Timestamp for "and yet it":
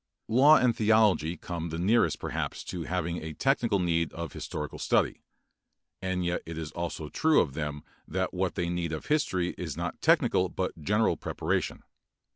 6.01-6.57